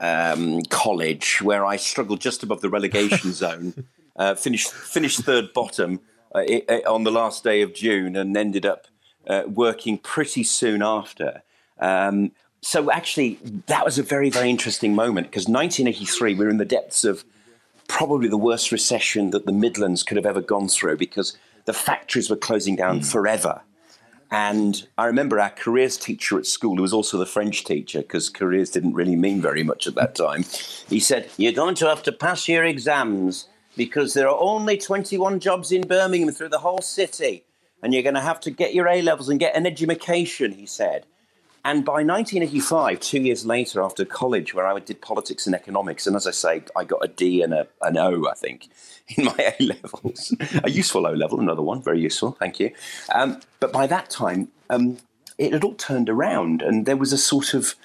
um, 0.00 0.62
college 0.70 1.40
where 1.42 1.64
I 1.64 1.76
struggled 1.76 2.20
just 2.20 2.42
above 2.42 2.60
the 2.60 2.68
relegation 2.68 3.32
zone, 3.44 3.86
uh, 4.16 4.34
finished, 4.34 4.70
finished 4.72 5.20
third 5.22 5.52
bottom 5.52 6.00
uh, 6.34 6.38
i- 6.40 6.62
i- 6.68 6.82
on 6.86 7.04
the 7.04 7.10
last 7.10 7.44
day 7.44 7.62
of 7.62 7.74
June 7.74 8.16
and 8.16 8.36
ended 8.36 8.66
up 8.66 8.86
uh, 9.26 9.42
working 9.46 9.98
pretty 9.98 10.42
soon 10.42 10.82
after. 10.82 11.42
Um, 11.78 12.32
so 12.60 12.90
actually, 12.90 13.38
that 13.66 13.84
was 13.84 13.98
a 13.98 14.02
very, 14.02 14.30
very 14.30 14.50
interesting 14.50 14.94
moment 14.94 15.28
because 15.28 15.48
1983, 15.48 16.34
we 16.34 16.44
were 16.44 16.50
in 16.50 16.58
the 16.58 16.64
depths 16.64 17.04
of 17.04 17.24
probably 17.88 18.28
the 18.28 18.36
worst 18.36 18.70
recession 18.72 19.30
that 19.30 19.46
the 19.46 19.52
Midlands 19.52 20.02
could 20.02 20.16
have 20.16 20.26
ever 20.26 20.40
gone 20.40 20.68
through 20.68 20.96
because 20.96 21.36
the 21.64 21.72
factories 21.72 22.28
were 22.30 22.36
closing 22.36 22.76
down 22.76 23.00
forever. 23.02 23.62
And 24.32 24.86
I 24.96 25.04
remember 25.04 25.38
our 25.38 25.50
careers 25.50 25.98
teacher 25.98 26.38
at 26.38 26.46
school, 26.46 26.76
who 26.76 26.82
was 26.82 26.94
also 26.94 27.18
the 27.18 27.26
French 27.26 27.64
teacher, 27.64 28.00
because 28.00 28.30
careers 28.30 28.70
didn't 28.70 28.94
really 28.94 29.14
mean 29.14 29.42
very 29.42 29.62
much 29.62 29.86
at 29.86 29.94
that 29.96 30.14
time. 30.14 30.44
He 30.88 31.00
said, 31.00 31.28
You're 31.36 31.52
going 31.52 31.74
to 31.76 31.86
have 31.86 32.02
to 32.04 32.12
pass 32.12 32.48
your 32.48 32.64
exams 32.64 33.48
because 33.76 34.14
there 34.14 34.28
are 34.28 34.40
only 34.40 34.78
21 34.78 35.38
jobs 35.38 35.70
in 35.70 35.86
Birmingham 35.86 36.32
through 36.32 36.48
the 36.48 36.58
whole 36.58 36.80
city. 36.80 37.44
And 37.82 37.92
you're 37.92 38.02
going 38.02 38.14
to 38.14 38.22
have 38.22 38.40
to 38.40 38.50
get 38.50 38.74
your 38.74 38.88
A 38.88 39.02
levels 39.02 39.28
and 39.28 39.38
get 39.38 39.54
an 39.54 39.66
education, 39.66 40.52
he 40.52 40.64
said. 40.64 41.04
And 41.64 41.84
by 41.84 42.02
1985, 42.02 42.98
two 42.98 43.20
years 43.20 43.46
later, 43.46 43.82
after 43.82 44.04
college, 44.04 44.52
where 44.52 44.66
I 44.66 44.78
did 44.80 45.00
politics 45.00 45.46
and 45.46 45.54
economics, 45.54 46.08
and 46.08 46.16
as 46.16 46.26
I 46.26 46.32
say, 46.32 46.64
I 46.74 46.82
got 46.84 47.04
a 47.04 47.08
D 47.08 47.40
and 47.40 47.54
a, 47.54 47.68
an 47.82 47.96
O, 47.96 48.26
I 48.26 48.34
think, 48.34 48.68
in 49.16 49.24
my 49.24 49.54
A 49.58 49.62
levels. 49.62 50.34
a 50.64 50.70
useful 50.70 51.06
O 51.06 51.12
level, 51.12 51.38
another 51.38 51.62
one, 51.62 51.80
very 51.80 52.00
useful, 52.00 52.32
thank 52.32 52.58
you. 52.58 52.72
Um, 53.14 53.40
but 53.60 53.72
by 53.72 53.86
that 53.86 54.10
time, 54.10 54.48
um, 54.70 54.98
it 55.38 55.52
had 55.52 55.62
all 55.62 55.74
turned 55.74 56.08
around, 56.08 56.62
and 56.62 56.84
there 56.84 56.96
was 56.96 57.12
a 57.12 57.18
sort 57.18 57.54
of 57.54 57.76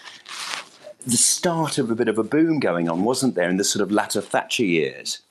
the 1.06 1.18
start 1.18 1.78
of 1.78 1.92
a 1.92 1.96
bit 1.96 2.08
of 2.08 2.18
a 2.18 2.24
boom 2.24 2.60
going 2.60 2.90
on, 2.90 3.04
wasn't 3.04 3.36
there, 3.36 3.50
in 3.50 3.58
the 3.58 3.64
sort 3.64 3.84
of 3.84 3.92
latter 3.92 4.22
Thatcher 4.22 4.66
years? 4.66 5.22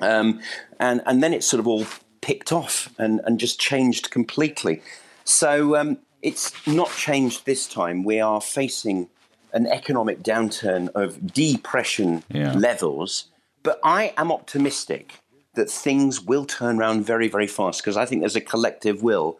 Um, 0.00 0.40
and 0.78 1.02
and 1.04 1.22
then 1.22 1.34
it 1.34 1.44
sort 1.44 1.60
of 1.60 1.68
all 1.68 1.86
picked 2.22 2.52
off 2.52 2.92
and, 2.98 3.20
and 3.24 3.38
just 3.38 3.60
changed 3.60 4.10
completely. 4.10 4.82
So 5.24 5.76
um, 5.76 5.98
it's 6.22 6.52
not 6.66 6.90
changed 6.90 7.46
this 7.46 7.66
time. 7.66 8.04
We 8.04 8.20
are 8.20 8.40
facing 8.40 9.08
an 9.52 9.66
economic 9.66 10.22
downturn 10.22 10.88
of 10.94 11.32
depression 11.32 12.22
Yeah. 12.30 12.52
levels, 12.54 13.26
but 13.62 13.80
I 13.82 14.12
am 14.16 14.30
optimistic 14.30 15.14
that 15.54 15.68
things 15.70 16.20
will 16.20 16.44
turn 16.44 16.78
around 16.78 17.04
very, 17.04 17.28
very 17.28 17.46
fast 17.48 17.80
because 17.82 17.96
I 17.96 18.06
think 18.06 18.22
there's 18.22 18.36
a 18.36 18.40
collective 18.40 19.02
will 19.02 19.38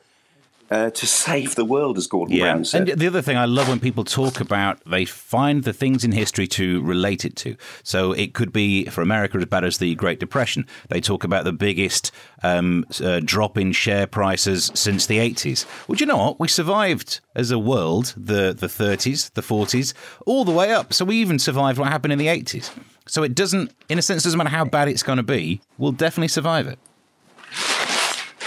uh, 0.70 0.90
to 0.90 1.06
save 1.06 1.56
the 1.56 1.64
world, 1.64 1.98
as 1.98 2.06
Gordon 2.06 2.38
Brown 2.38 2.64
said. 2.64 2.88
And 2.88 3.00
the 3.00 3.06
other 3.06 3.22
thing 3.22 3.36
I 3.36 3.44
love 3.44 3.68
when 3.68 3.80
people 3.80 4.04
talk 4.04 4.40
about, 4.40 4.80
they 4.84 5.04
find 5.04 5.64
the 5.64 5.72
things 5.72 6.04
in 6.04 6.12
history 6.12 6.46
to 6.48 6.80
relate 6.82 7.24
it 7.24 7.34
to. 7.36 7.56
So 7.82 8.12
it 8.12 8.34
could 8.34 8.52
be 8.52 8.84
for 8.86 9.02
America 9.02 9.38
as 9.38 9.46
bad 9.46 9.64
as 9.64 9.78
the 9.78 9.94
Great 9.96 10.20
Depression. 10.20 10.66
They 10.88 11.00
talk 11.00 11.24
about 11.24 11.44
the 11.44 11.52
biggest 11.52 12.12
um, 12.42 12.84
uh, 13.02 13.20
drop 13.24 13.58
in 13.58 13.72
share 13.72 14.06
prices 14.06 14.70
since 14.74 15.06
the 15.06 15.18
80s. 15.18 15.66
Well, 15.88 15.96
do 15.96 16.02
you 16.02 16.06
know 16.06 16.16
what? 16.16 16.40
We 16.40 16.46
survived 16.48 17.20
as 17.34 17.50
a 17.50 17.58
world 17.58 18.14
the, 18.16 18.52
the 18.52 18.68
30s, 18.68 19.32
the 19.34 19.42
40s, 19.42 19.92
all 20.24 20.44
the 20.44 20.52
way 20.52 20.72
up. 20.72 20.92
So 20.92 21.04
we 21.04 21.16
even 21.16 21.38
survived 21.38 21.78
what 21.78 21.88
happened 21.88 22.12
in 22.12 22.18
the 22.18 22.28
80s. 22.28 22.70
So 23.06 23.24
it 23.24 23.34
doesn't, 23.34 23.72
in 23.88 23.98
a 23.98 24.02
sense, 24.02 24.22
doesn't 24.22 24.38
matter 24.38 24.50
how 24.50 24.64
bad 24.64 24.88
it's 24.88 25.02
going 25.02 25.16
to 25.16 25.24
be, 25.24 25.60
we'll 25.78 25.90
definitely 25.90 26.28
survive 26.28 26.68
it. 26.68 26.78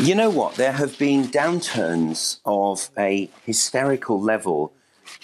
You 0.04 0.16
know 0.16 0.30
what? 0.30 0.56
There 0.56 0.74
have 0.74 1.00
been 1.00 1.28
downturns 1.28 2.42
of 2.44 2.90
a 2.98 3.30
hysterical 3.46 4.20
level 4.20 4.74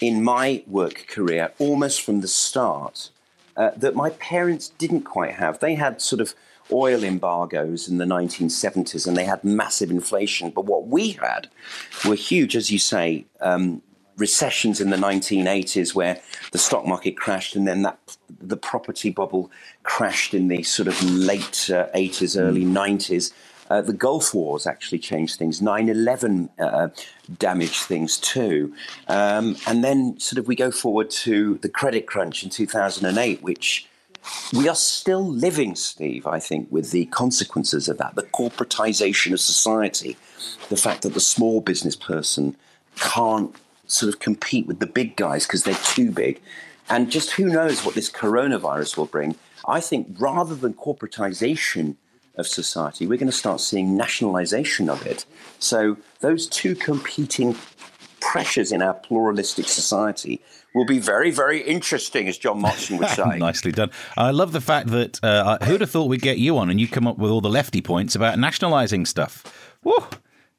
in 0.00 0.24
my 0.24 0.64
work 0.66 1.06
career 1.06 1.52
almost 1.58 2.00
from 2.00 2.22
the 2.22 2.28
start 2.28 3.10
uh, 3.58 3.72
that 3.76 3.94
my 3.94 4.08
parents 4.08 4.70
didn't 4.78 5.02
quite 5.02 5.34
have. 5.34 5.58
They 5.58 5.74
had 5.74 6.00
sort 6.00 6.22
of 6.22 6.34
oil 6.72 7.04
embargoes 7.04 7.88
in 7.88 7.98
the 7.98 8.06
1970s 8.06 9.06
and 9.06 9.18
they 9.18 9.24
had 9.24 9.44
massive 9.44 9.90
inflation. 9.90 10.48
But 10.48 10.64
what 10.64 10.86
we 10.86 11.10
had 11.10 11.48
were 12.08 12.14
huge, 12.14 12.56
as 12.56 12.70
you 12.70 12.78
say, 12.78 13.26
um, 13.42 13.82
recessions 14.16 14.80
in 14.80 14.88
the 14.88 14.96
1980s 14.96 15.94
where 15.94 16.22
the 16.52 16.58
stock 16.58 16.86
market 16.86 17.18
crashed 17.18 17.54
and 17.54 17.68
then 17.68 17.82
that 17.82 17.98
the 18.40 18.56
property 18.56 19.10
bubble 19.10 19.50
crashed 19.82 20.32
in 20.32 20.48
the 20.48 20.62
sort 20.62 20.88
of 20.88 21.02
late 21.04 21.68
uh, 21.68 21.88
80s, 21.94 22.40
early 22.40 22.64
90s. 22.64 23.34
Uh, 23.70 23.80
the 23.80 23.92
Gulf 23.92 24.34
Wars 24.34 24.66
actually 24.66 24.98
changed 24.98 25.38
things. 25.38 25.62
9 25.62 25.88
11 25.88 26.50
uh, 26.58 26.88
damaged 27.38 27.84
things 27.84 28.18
too. 28.18 28.74
Um, 29.08 29.56
and 29.66 29.84
then, 29.84 30.18
sort 30.18 30.38
of, 30.38 30.48
we 30.48 30.56
go 30.56 30.72
forward 30.72 31.08
to 31.10 31.58
the 31.58 31.68
credit 31.68 32.06
crunch 32.06 32.42
in 32.42 32.50
2008, 32.50 33.42
which 33.42 33.86
we 34.52 34.68
are 34.68 34.74
still 34.74 35.26
living, 35.26 35.74
Steve, 35.76 36.26
I 36.26 36.40
think, 36.40 36.68
with 36.70 36.90
the 36.90 37.06
consequences 37.06 37.88
of 37.88 37.98
that 37.98 38.16
the 38.16 38.22
corporatization 38.24 39.32
of 39.32 39.40
society, 39.40 40.16
the 40.68 40.76
fact 40.76 41.02
that 41.02 41.14
the 41.14 41.20
small 41.20 41.60
business 41.60 41.96
person 41.96 42.56
can't 42.96 43.54
sort 43.86 44.12
of 44.12 44.20
compete 44.20 44.66
with 44.66 44.78
the 44.78 44.86
big 44.86 45.16
guys 45.16 45.46
because 45.46 45.64
they're 45.64 45.74
too 45.74 46.10
big. 46.10 46.40
And 46.88 47.10
just 47.10 47.32
who 47.32 47.46
knows 47.46 47.84
what 47.84 47.94
this 47.94 48.10
coronavirus 48.10 48.96
will 48.96 49.06
bring. 49.06 49.36
I 49.66 49.80
think 49.80 50.08
rather 50.18 50.54
than 50.54 50.74
corporatization, 50.74 51.96
of 52.36 52.46
society, 52.46 53.06
we're 53.06 53.18
going 53.18 53.30
to 53.30 53.36
start 53.36 53.60
seeing 53.60 53.96
nationalization 53.96 54.88
of 54.88 55.06
it. 55.06 55.24
So 55.58 55.96
those 56.20 56.46
two 56.46 56.74
competing 56.74 57.56
pressures 58.20 58.72
in 58.72 58.82
our 58.82 58.94
pluralistic 58.94 59.66
society 59.66 60.40
will 60.74 60.86
be 60.86 60.98
very, 60.98 61.30
very 61.30 61.60
interesting, 61.62 62.28
as 62.28 62.38
John 62.38 62.62
Motson 62.62 62.98
would 62.98 63.08
say. 63.08 63.24
Nicely 63.38 63.72
done. 63.72 63.90
I 64.16 64.30
love 64.30 64.52
the 64.52 64.60
fact 64.60 64.88
that 64.88 65.22
uh, 65.24 65.58
who'd 65.64 65.80
have 65.80 65.90
thought 65.90 66.08
we'd 66.08 66.22
get 66.22 66.38
you 66.38 66.58
on 66.58 66.70
and 66.70 66.80
you 66.80 66.86
come 66.86 67.06
up 67.06 67.18
with 67.18 67.30
all 67.30 67.40
the 67.40 67.50
lefty 67.50 67.80
points 67.80 68.14
about 68.14 68.38
nationalising 68.38 69.06
stuff. 69.06 69.76
Whoa, 69.82 70.06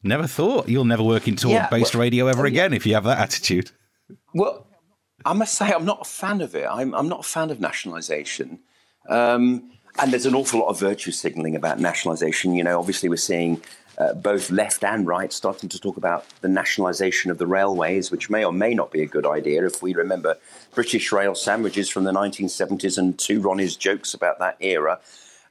never 0.03 0.27
thought. 0.27 0.67
You'll 0.67 0.85
never 0.85 1.03
work 1.03 1.27
in 1.27 1.35
talk-based 1.35 1.95
well, 1.95 2.01
radio 2.01 2.27
ever 2.27 2.45
again 2.45 2.73
if 2.73 2.85
you 2.85 2.93
have 2.95 3.05
that 3.05 3.19
attitude. 3.19 3.71
Well, 4.33 4.67
I 5.25 5.33
must 5.33 5.53
say 5.53 5.71
I'm 5.71 5.85
not 5.85 6.01
a 6.01 6.09
fan 6.09 6.41
of 6.41 6.55
it. 6.55 6.67
I'm, 6.69 6.93
I'm 6.93 7.07
not 7.07 7.21
a 7.21 7.23
fan 7.23 7.49
of 7.49 7.59
nationalisation. 7.59 8.59
Um, 9.07 9.71
and 9.99 10.11
there's 10.11 10.25
an 10.25 10.35
awful 10.35 10.61
lot 10.61 10.69
of 10.69 10.79
virtue 10.79 11.11
signaling 11.11 11.55
about 11.55 11.79
nationalisation. 11.79 12.53
You 12.53 12.63
know, 12.63 12.79
obviously 12.79 13.09
we're 13.09 13.17
seeing 13.17 13.61
uh, 13.97 14.13
both 14.13 14.49
left 14.49 14.83
and 14.83 15.05
right 15.05 15.31
starting 15.31 15.69
to 15.69 15.79
talk 15.79 15.97
about 15.97 16.25
the 16.41 16.47
nationalisation 16.47 17.29
of 17.29 17.37
the 17.37 17.47
railways, 17.47 18.09
which 18.09 18.29
may 18.29 18.43
or 18.43 18.53
may 18.53 18.73
not 18.73 18.91
be 18.91 19.01
a 19.01 19.05
good 19.05 19.25
idea 19.25 19.65
if 19.65 19.81
we 19.81 19.93
remember 19.93 20.37
British 20.73 21.11
rail 21.11 21.35
sandwiches 21.35 21.89
from 21.89 22.03
the 22.05 22.11
1970s 22.11 22.97
and 22.97 23.19
two 23.19 23.41
Ronnie's 23.41 23.75
jokes 23.75 24.13
about 24.13 24.39
that 24.39 24.57
era. 24.59 24.99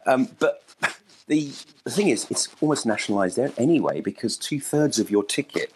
Um, 0.07 0.29
but 0.39 0.63
the, 1.27 1.53
the 1.85 1.91
thing 1.91 2.09
is, 2.09 2.27
it's 2.31 2.49
almost 2.61 2.87
nationalised 2.87 3.39
anyway 3.59 4.01
because 4.01 4.37
two 4.37 4.61
thirds 4.61 4.99
of 4.99 5.11
your 5.11 5.23
ticket 5.23 5.73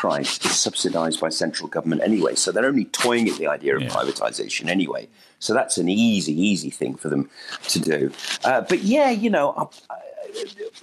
price 0.00 0.42
is 0.46 0.58
subsidised 0.58 1.20
by 1.20 1.28
central 1.28 1.68
government 1.68 2.00
anyway. 2.00 2.34
So 2.34 2.50
they're 2.50 2.64
only 2.64 2.86
toying 2.86 3.28
at 3.28 3.36
the 3.36 3.46
idea 3.46 3.76
of 3.76 3.82
yeah. 3.82 3.90
privatisation 3.90 4.68
anyway. 4.68 5.06
So 5.40 5.52
that's 5.52 5.76
an 5.76 5.90
easy, 5.90 6.32
easy 6.32 6.70
thing 6.70 6.94
for 6.94 7.10
them 7.10 7.28
to 7.68 7.78
do. 7.78 8.10
Uh, 8.42 8.62
but 8.62 8.78
yeah, 8.78 9.10
you 9.10 9.28
know, 9.28 9.70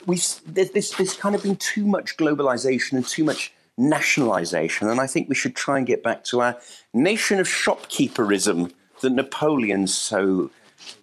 we 0.05 0.17
there's 0.45 0.69
this 0.69 0.91
there's 0.91 1.15
kind 1.15 1.33
of 1.33 1.41
been 1.41 1.55
too 1.55 1.87
much 1.87 2.15
globalization 2.17 2.93
and 2.93 3.07
too 3.07 3.23
much 3.23 3.51
nationalization, 3.75 4.87
and 4.87 5.01
I 5.01 5.07
think 5.07 5.29
we 5.29 5.35
should 5.35 5.55
try 5.55 5.79
and 5.79 5.87
get 5.87 6.03
back 6.03 6.23
to 6.25 6.41
our 6.41 6.55
nation 6.93 7.39
of 7.39 7.47
shopkeeperism 7.47 8.71
that 9.01 9.09
Napoleon 9.09 9.87
so 9.87 10.51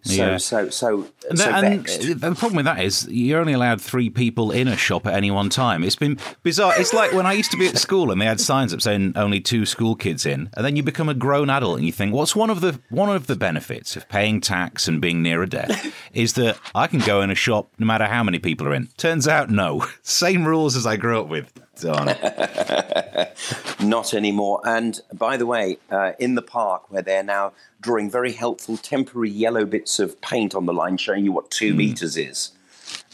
so, 0.03 0.12
yeah. 0.12 0.37
so, 0.37 0.69
so, 0.69 1.03
so, 1.29 1.35
so 1.35 1.50
and 1.50 1.87
the 1.87 2.35
problem 2.35 2.57
with 2.57 2.67
that 2.67 2.81
is 2.81 3.09
you're 3.09 3.41
only 3.41 3.55
allowed 3.55 3.81
three 3.81 4.11
people 4.11 4.50
in 4.50 4.69
a 4.69 4.76
shop 4.76 5.07
at 5.07 5.14
any 5.14 5.31
one 5.31 5.49
time. 5.49 5.83
It's 5.83 5.97
been 5.97 6.19
bizarre. 6.43 6.75
It's 6.76 6.93
like 6.93 7.12
when 7.12 7.26
I 7.26 7.33
used 7.33 7.50
to 7.53 7.57
be 7.57 7.67
at 7.67 7.79
school 7.79 8.11
and 8.11 8.21
they 8.21 8.26
had 8.26 8.41
signs 8.41 8.75
up 8.75 8.83
saying 8.83 9.14
only 9.17 9.41
two 9.41 9.64
school 9.64 9.97
kids 9.97 10.26
in, 10.26 10.50
and 10.55 10.64
then 10.64 10.76
you 10.76 10.83
become 10.83 11.09
a 11.09 11.14
grown 11.14 11.49
adult 11.49 11.79
and 11.79 11.87
you 11.87 11.93
think, 11.93 12.12
what's 12.12 12.37
one 12.37 12.50
of 12.50 12.61
the 12.61 12.79
one 12.91 13.09
of 13.09 13.26
the 13.26 13.37
benefits 13.37 13.97
of 13.97 14.09
paying 14.09 14.41
tax 14.41 14.87
and 14.88 15.00
being 15.00 15.23
near 15.23 15.43
a 15.43 15.49
death 15.49 15.95
is 16.12 16.35
that 16.35 16.59
I 16.75 16.87
can 16.87 17.00
go 17.00 17.23
in 17.23 17.31
a 17.31 17.35
shop 17.35 17.71
no 17.79 17.87
matter 17.87 18.07
how 18.07 18.23
many 18.23 18.38
people 18.38 18.67
are 18.67 18.75
in. 18.75 18.88
Turns 18.97 19.26
out, 19.26 19.50
no. 19.50 19.87
Same 20.03 20.47
rules 20.47 20.76
as 20.76 20.87
I 20.87 20.97
grew 20.97 21.21
up 21.21 21.29
with. 21.29 21.53
Not 23.83 24.14
anymore. 24.14 24.61
And 24.64 25.00
by 25.12 25.37
the 25.37 25.47
way, 25.47 25.78
uh, 25.90 26.12
in 26.19 26.35
the 26.35 26.43
park 26.43 26.90
where 26.90 27.02
they're 27.02 27.23
now 27.23 27.52
drawing 27.81 28.11
very 28.11 28.33
helpful 28.33 28.76
temporary 28.76 29.31
yellow 29.31 29.64
bits 29.64 29.99
of 29.99 30.21
paint 30.21 30.54
on 30.54 30.66
the 30.66 30.73
line 30.73 30.97
showing 30.97 31.25
you 31.25 31.33
what 31.33 31.50
two 31.50 31.73
mm. 31.73 31.76
meters 31.76 32.16
is. 32.16 32.52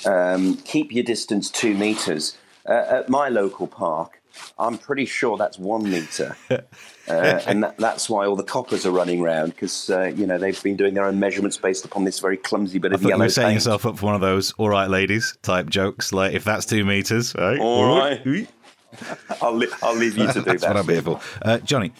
Um, 0.04 0.56
keep 0.58 0.92
your 0.92 1.04
distance 1.04 1.50
two 1.50 1.74
meters. 1.74 2.36
Uh, 2.66 2.84
at 2.88 3.08
my 3.08 3.28
local 3.28 3.66
park, 3.66 4.20
I'm 4.58 4.78
pretty 4.78 5.06
sure 5.06 5.36
that's 5.36 5.58
one 5.58 5.84
meter. 5.84 6.36
Uh, 7.10 7.42
and 7.46 7.62
that, 7.62 7.76
that's 7.78 8.08
why 8.08 8.26
all 8.26 8.36
the 8.36 8.44
coppers 8.44 8.86
are 8.86 8.90
running 8.90 9.20
around 9.20 9.50
because 9.50 9.90
uh, 9.90 10.12
you 10.16 10.26
know 10.26 10.38
they've 10.38 10.62
been 10.62 10.76
doing 10.76 10.94
their 10.94 11.04
own 11.04 11.18
measurements 11.18 11.56
based 11.56 11.84
upon 11.84 12.04
this 12.04 12.18
very 12.20 12.36
clumsy 12.36 12.78
bit 12.78 12.92
of 12.92 13.04
I 13.04 13.08
yellow. 13.08 13.24
You're 13.24 13.30
setting 13.30 13.48
paint. 13.48 13.56
yourself 13.56 13.86
up 13.86 13.98
for 13.98 14.06
one 14.06 14.14
of 14.14 14.20
those 14.20 14.52
"all 14.52 14.68
right, 14.68 14.88
ladies" 14.88 15.36
type 15.42 15.68
jokes. 15.68 16.12
Like 16.12 16.34
if 16.34 16.44
that's 16.44 16.66
two 16.66 16.84
meters, 16.84 17.34
right? 17.34 17.58
All 17.58 17.98
right. 17.98 18.48
I'll, 19.40 19.54
li- 19.54 19.68
I'll 19.82 19.94
leave 19.94 20.18
you 20.18 20.26
to 20.26 20.32
do 20.32 20.40
that's 20.40 20.62
that. 20.62 20.74
what 20.74 20.76
I'm 20.78 20.88
here 20.88 21.02
for, 21.02 21.20
uh, 21.42 21.58
Johnny. 21.58 21.92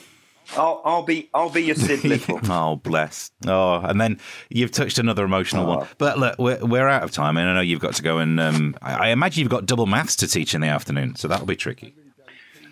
I'll, 0.57 0.83
I'll, 0.85 1.03
be 1.03 1.31
I'll 1.33 1.51
be 1.51 1.63
your 1.63 1.77
Syd 1.77 2.05
Little. 2.05 2.41
oh, 2.51 2.77
bless. 2.77 3.31
Oh, 3.47 3.75
and 3.75 4.01
then 4.01 4.19
you've 4.49 4.73
touched 4.73 4.99
another 4.99 5.25
emotional 5.25 5.67
oh. 5.67 5.77
one. 5.77 5.89
But 5.99 6.19
look, 6.19 6.39
we're, 6.39 6.65
we're 6.65 6.89
out 6.89 7.05
of 7.05 7.13
time, 7.13 7.37
and 7.37 7.49
I 7.49 7.55
know 7.55 7.61
you've 7.61 7.81
got 7.81 7.95
to 7.95 8.03
go 8.03 8.19
and 8.19 8.41
um, 8.41 8.77
I, 8.83 8.95
I 8.95 9.09
imagine 9.09 9.43
you've 9.43 9.51
got 9.51 9.67
double 9.67 9.87
maths 9.87 10.17
to 10.17 10.27
teach 10.27 10.55
in 10.55 10.61
the 10.61 10.69
afternoon, 10.69 11.15
so 11.17 11.29
that'll 11.29 11.47
be 11.47 11.57
tricky. 11.57 11.95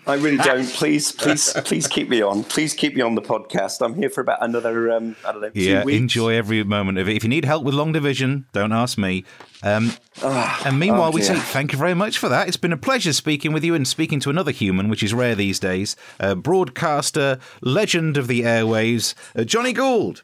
I 0.07 0.15
really 0.15 0.37
don't. 0.37 0.67
Please, 0.67 1.11
please, 1.11 1.53
please 1.65 1.87
keep 1.87 2.09
me 2.09 2.21
on. 2.21 2.43
Please 2.43 2.73
keep 2.73 2.95
me 2.95 3.01
on 3.01 3.15
the 3.15 3.21
podcast. 3.21 3.85
I'm 3.85 3.95
here 3.95 4.09
for 4.09 4.21
about 4.21 4.43
another, 4.43 4.91
um, 4.91 5.15
I 5.25 5.31
don't 5.31 5.41
know, 5.41 5.51
yeah, 5.53 5.83
weeks. 5.83 5.97
enjoy 5.97 6.33
every 6.33 6.63
moment 6.63 6.97
of 6.97 7.07
it. 7.07 7.15
If 7.15 7.23
you 7.23 7.29
need 7.29 7.45
help 7.45 7.63
with 7.63 7.73
long 7.73 7.91
division, 7.91 8.45
don't 8.53 8.71
ask 8.71 8.97
me. 8.97 9.25
Um, 9.61 9.93
oh, 10.23 10.61
and 10.65 10.79
meanwhile, 10.79 11.09
oh 11.09 11.11
we 11.11 11.21
say 11.21 11.35
thank 11.35 11.73
you 11.73 11.77
very 11.77 11.93
much 11.93 12.17
for 12.17 12.29
that. 12.29 12.47
It's 12.47 12.57
been 12.57 12.73
a 12.73 12.77
pleasure 12.77 13.13
speaking 13.13 13.53
with 13.53 13.63
you 13.63 13.75
and 13.75 13.87
speaking 13.87 14.19
to 14.21 14.29
another 14.29 14.51
human, 14.51 14.89
which 14.89 15.03
is 15.03 15.13
rare 15.13 15.35
these 15.35 15.59
days. 15.59 15.95
A 16.19 16.35
broadcaster, 16.35 17.39
legend 17.61 18.17
of 18.17 18.27
the 18.27 18.41
airwaves, 18.41 19.13
uh, 19.35 19.43
Johnny 19.43 19.73
Gould. 19.73 20.23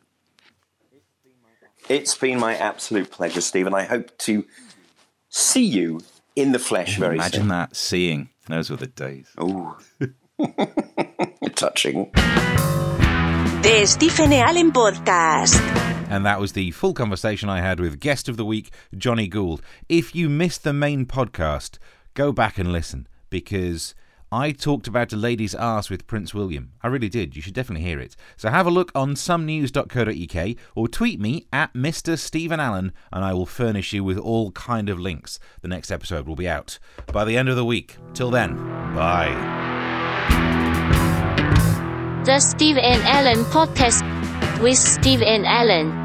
It's 1.87 2.15
been 2.15 2.39
my 2.39 2.55
absolute 2.55 3.11
pleasure, 3.11 3.41
Stephen. 3.41 3.73
I 3.73 3.83
hope 3.83 4.17
to 4.19 4.45
see 5.29 5.63
you 5.63 6.01
in 6.35 6.51
the 6.51 6.59
flesh 6.59 6.97
very 6.97 7.15
Imagine 7.15 7.31
soon. 7.31 7.41
Imagine 7.41 7.69
that, 7.69 7.75
seeing. 7.75 8.29
Those 8.47 8.69
were 8.69 8.75
the 8.77 8.87
days. 8.87 9.31
Oh, 9.39 9.77
touching. 11.55 12.11
The 12.13 13.83
Stephen 13.85 14.33
Allen 14.33 14.71
Podcast. 14.71 15.59
And 16.09 16.23
that 16.27 16.39
was 16.39 16.51
the 16.51 16.69
full 16.71 16.93
conversation 16.93 17.49
I 17.49 17.61
had 17.61 17.79
with 17.79 17.99
guest 17.99 18.29
of 18.29 18.37
the 18.37 18.45
week, 18.45 18.71
Johnny 18.95 19.27
Gould. 19.27 19.63
If 19.89 20.13
you 20.13 20.29
missed 20.29 20.63
the 20.63 20.73
main 20.73 21.07
podcast, 21.07 21.79
go 22.13 22.31
back 22.31 22.59
and 22.59 22.71
listen 22.71 23.07
because 23.31 23.95
I 24.35 24.51
talked 24.51 24.85
about 24.85 25.13
a 25.13 25.15
lady's 25.15 25.55
arse 25.55 25.89
with 25.89 26.07
Prince 26.07 26.33
William. 26.33 26.73
I 26.83 26.87
really 26.87 27.07
did. 27.07 27.37
You 27.37 27.41
should 27.41 27.53
definitely 27.53 27.87
hear 27.87 28.01
it. 28.01 28.17
So 28.35 28.49
have 28.49 28.67
a 28.67 28.69
look 28.69 28.91
on 28.93 29.15
somenews.co.uk 29.15 30.57
or 30.75 30.87
tweet 30.89 31.21
me 31.21 31.47
at 31.53 31.73
Mr. 31.73 32.19
Stephen 32.19 32.59
Allen 32.59 32.91
and 33.13 33.23
I 33.23 33.33
will 33.33 33.45
furnish 33.45 33.93
you 33.93 34.03
with 34.03 34.17
all 34.17 34.51
kind 34.51 34.89
of 34.89 34.99
links. 34.99 35.39
The 35.61 35.69
next 35.69 35.89
episode 35.89 36.27
will 36.27 36.35
be 36.35 36.49
out 36.49 36.79
by 37.13 37.23
the 37.23 37.37
end 37.37 37.47
of 37.47 37.55
the 37.55 37.63
week. 37.63 37.95
Till 38.13 38.29
then, 38.29 38.57
bye. 38.93 39.31
The 42.25 42.39
Steve 42.41 42.75
N 42.75 42.99
Allen 43.03 43.45
Podcast 43.45 44.03
with 44.61 44.77
Steve 44.77 45.21
N 45.21 45.45
Allen. 45.45 46.04